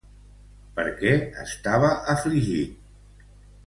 Per 0.79 0.85
què 1.03 1.13
estava 1.45 1.93
afligit? 2.17 3.33